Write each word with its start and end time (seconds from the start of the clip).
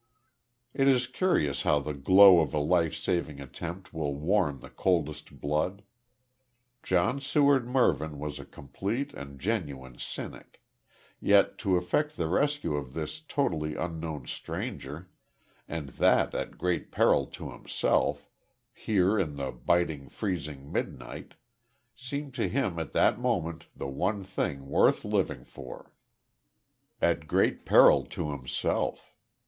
It 0.73 0.87
is 0.87 1.05
curious 1.05 1.61
how 1.61 1.77
the 1.77 1.93
glow 1.93 2.39
of 2.39 2.55
a 2.55 2.57
life 2.59 2.95
saving 2.95 3.39
attempt 3.39 3.93
will 3.93 4.15
warm 4.15 4.61
the 4.61 4.69
coldest 4.71 5.39
blood. 5.39 5.83
John 6.81 7.19
Seward 7.21 7.67
Mervyn 7.67 8.17
was 8.17 8.39
a 8.39 8.45
complete 8.45 9.13
and 9.13 9.39
genuine 9.39 9.99
cynic; 9.99 10.59
yet 11.19 11.59
to 11.59 11.77
effect 11.77 12.17
the 12.17 12.27
rescue 12.27 12.73
of 12.73 12.95
this 12.95 13.19
totally 13.19 13.75
unknown 13.75 14.25
stranger, 14.25 15.11
and 15.67 15.89
that 15.89 16.33
at 16.33 16.57
great 16.57 16.91
peril 16.91 17.27
to 17.27 17.51
himself, 17.51 18.27
here 18.73 19.19
in 19.19 19.35
the 19.35 19.51
biting 19.51 20.09
freezing 20.09 20.71
midnight, 20.71 21.35
seemed 21.95 22.33
to 22.33 22.47
him 22.49 22.79
at 22.79 22.91
that 22.93 23.19
moment 23.19 23.67
the 23.75 23.85
one 23.85 24.23
thing 24.23 24.67
worth 24.67 25.05
living 25.05 25.43
for. 25.43 25.93
At 26.99 27.27
great 27.27 27.65
peril 27.67 28.03
to 28.07 28.31
himself. 28.31 29.13